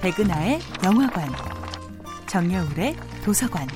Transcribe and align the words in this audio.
백은하의 0.00 0.60
영화관, 0.84 1.28
정여울의 2.28 2.94
도서관. 3.24 3.66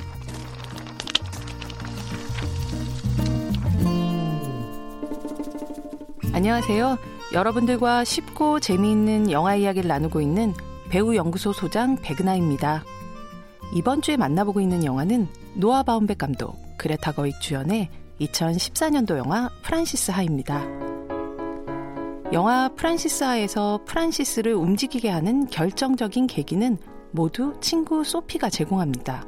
안녕하세요. 6.33 6.97
여러분들과 7.33 8.05
쉽고 8.05 8.61
재미있는 8.61 9.31
영화 9.31 9.55
이야기를 9.55 9.87
나누고 9.87 10.21
있는 10.21 10.53
배우 10.89 11.13
연구소 11.13 11.51
소장 11.51 11.97
백은하입니다. 11.97 12.85
이번 13.73 14.01
주에 14.01 14.15
만나보고 14.15 14.61
있는 14.61 14.85
영화는 14.85 15.27
노아 15.55 15.83
바움백 15.83 16.19
감독, 16.19 16.55
그레타 16.77 17.11
거익 17.11 17.41
주연의 17.41 17.89
2014년도 18.21 19.17
영화 19.17 19.49
프란시스 19.63 20.11
하입니다. 20.11 20.82
영화 22.33 22.67
프란시스 22.67 23.23
하에서 23.23 23.79
프란시스를 23.85 24.55
움직이게 24.55 25.07
하는 25.07 25.45
결정적인 25.45 26.25
계기는 26.25 26.79
모두 27.11 27.53
친구 27.61 28.03
소피가 28.03 28.49
제공합니다. 28.49 29.27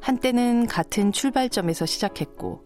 한때는 0.00 0.66
같은 0.66 1.12
출발점에서 1.12 1.86
시작했고 1.86 2.64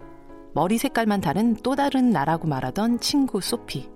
머리 0.54 0.78
색깔만 0.78 1.20
다른 1.20 1.54
또 1.56 1.76
다른 1.76 2.08
나라고 2.08 2.48
말하던 2.48 3.00
친구 3.00 3.42
소피. 3.42 3.90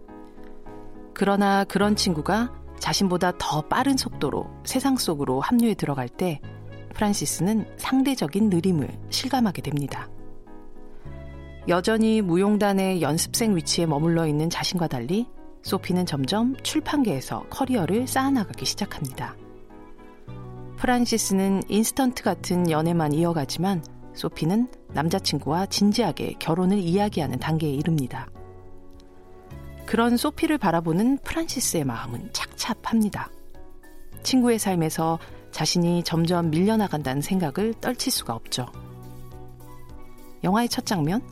그러나 1.15 1.65
그런 1.65 1.96
친구가 1.96 2.52
자신보다 2.79 3.38
더 3.38 3.62
빠른 3.62 3.96
속도로 3.96 4.46
세상 4.65 4.98
속으로 4.98 5.41
합류해 5.41 5.77
들어갈 5.77 6.10
때 6.10 6.43
프란시스는 6.93 7.65
상대적인 7.79 8.51
느림을 8.51 8.87
실감하게 9.09 9.62
됩니다. 9.62 10.10
여전히 11.69 12.23
무용단의 12.23 13.02
연습생 13.02 13.56
위치에 13.56 13.87
머물러 13.87 14.27
있는 14.29 14.48
자신과 14.48 14.87
달리 14.87 15.27
소피는 15.62 16.07
점점 16.07 16.55
출판계에서 16.62 17.47
커리어를 17.51 18.07
쌓아나가기 18.07 18.65
시작합니다. 18.65 19.35
프란시스는 20.77 21.65
인스턴트 21.68 22.23
같은 22.23 22.71
연애만 22.71 23.13
이어가지만 23.13 23.82
소피는 24.15 24.68
남자친구와 24.93 25.66
진지하게 25.66 26.35
결혼을 26.38 26.79
이야기하는 26.79 27.40
단계에 27.40 27.71
이릅니다. 27.71 28.29
그런 29.87 30.16
소피를 30.16 30.59
바라보는 30.59 31.18
프란시스의 31.18 31.85
마음은 31.85 32.30
착잡합니다. 32.33 33.30
친구의 34.23 34.60
삶에서 34.60 35.18
자신이 35.51 36.05
점점 36.05 36.51
밀려나간다는 36.51 37.23
생각을 37.23 37.74
떨칠 37.80 38.12
수가 38.12 38.35
없죠. 38.35 38.66
영화의 40.45 40.68
첫 40.68 40.87
장면, 40.87 41.23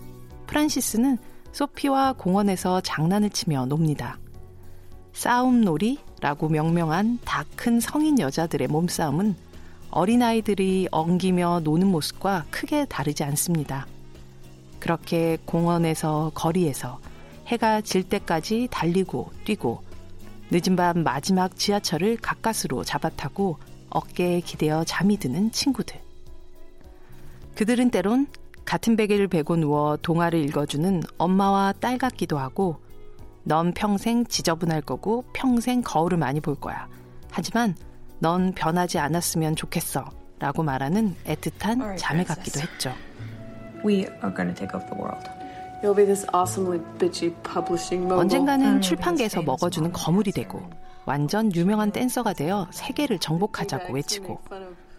프란시스는 0.47 1.19
소피와 1.53 2.15
공원에서 2.15 2.81
장난을 2.81 3.31
치며 3.31 3.67
놉니다. 3.67 4.19
싸움놀이라고 5.13 6.49
명명한 6.49 7.21
다 7.25 7.45
큰 7.65 7.81
성인 7.81 8.19
여자들의 8.19 8.69
몸싸움은 8.69 9.35
어린아이들이 9.91 10.89
엉기며 10.91 11.61
노는 11.65 11.87
모습과 11.87 12.45
크게 12.51 12.85
다르지 12.85 13.25
않습니다. 13.25 13.87
그렇게 14.81 15.39
공원에서 15.47 16.31
거리에서 16.35 17.01
해가 17.47 17.81
질 17.81 18.03
때까지 18.03 18.69
달리고 18.71 19.33
뛰고 19.45 19.83
늦은 20.51 20.77
밤 20.77 21.03
마지막 21.05 21.57
지하철을 21.57 22.19
가까스로 22.19 22.85
잡아타고 22.85 23.57
어깨에 23.89 24.41
기대어 24.41 24.85
잠이 24.85 25.17
드는 25.17 25.51
친구들. 25.51 25.99
그들은 27.55 27.89
때론 27.91 28.27
같은 28.75 28.97
베개를 28.97 29.29
베고 29.29 29.55
누워 29.55 29.97
동화를 29.97 30.41
읽어주는 30.41 31.03
엄마와 31.17 31.75
딸 31.79 31.97
같기도 31.97 32.41
하고 32.41 32.79
넌 33.45 33.73
평생 33.73 34.27
지저분할 34.27 34.81
거고 34.81 35.23
평생 35.33 35.81
거울을 35.81 36.19
많이 36.19 36.41
볼 36.41 36.57
거야. 36.57 36.89
하지만 37.31 37.77
넌 38.19 38.53
변하지 38.53 38.99
않았으면 38.99 39.55
좋겠어. 39.55 40.11
라고 40.41 40.65
말하는 40.65 41.15
애틋한 41.25 41.97
자매 41.97 42.25
같기도 42.25 42.59
했죠. 42.59 42.93
We 43.87 43.99
are 43.99 44.35
going 44.35 44.53
to 44.53 44.55
take 44.55 44.75
over 44.75 44.85
the 44.91 45.01
world. 45.01 45.31
언젠가는 48.19 48.81
출판계에서 48.81 49.43
먹어주는 49.43 49.93
거물이 49.93 50.33
되고 50.33 50.61
완전 51.07 51.55
유명한 51.55 51.93
댄서가 51.93 52.33
되어 52.33 52.67
세계를 52.73 53.21
정복하자고 53.21 53.93
외치고 53.93 54.41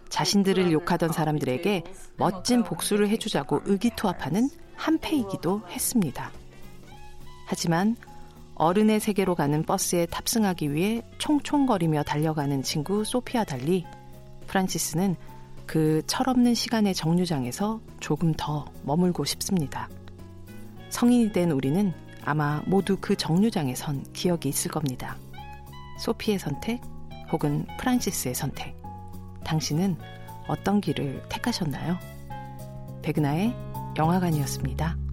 자신들을 0.09 0.71
욕하던 0.71 1.11
사람들에게 1.11 1.83
멋진 2.17 2.63
복수를 2.63 3.09
해주자고 3.09 3.61
의기투합하는 3.65 4.49
한패이기도 4.75 5.63
했습니다. 5.69 6.31
하지만 7.47 7.95
어른의 8.55 8.99
세계로 8.99 9.35
가는 9.35 9.63
버스에 9.63 10.05
탑승하기 10.05 10.73
위해 10.73 11.01
총총거리며 11.17 12.03
달려가는 12.03 12.63
친구 12.63 13.03
소피와 13.03 13.43
달리 13.43 13.85
프란시스는 14.47 15.15
그 15.65 16.01
철없는 16.07 16.53
시간의 16.53 16.93
정류장에서 16.93 17.81
조금 17.99 18.33
더 18.37 18.65
머물고 18.83 19.25
싶습니다. 19.25 19.89
성인이 20.89 21.33
된 21.33 21.51
우리는 21.51 21.93
아마 22.23 22.61
모두 22.65 22.97
그 22.99 23.15
정류장에 23.15 23.75
선 23.75 24.03
기억이 24.13 24.49
있을 24.49 24.71
겁니다. 24.71 25.17
소피의 25.99 26.39
선택 26.39 26.81
혹은 27.31 27.65
프란시스의 27.79 28.35
선택. 28.35 28.84
당신은 29.45 29.97
어떤 30.47 30.81
길을 30.81 31.23
택하셨나요? 31.29 31.97
백은하의 33.01 33.53
영화관이었습니다. 33.97 35.04